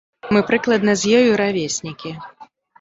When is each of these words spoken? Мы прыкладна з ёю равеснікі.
Мы 0.35 0.39
прыкладна 0.47 0.95
з 1.03 1.13
ёю 1.21 1.37
равеснікі. 1.45 2.19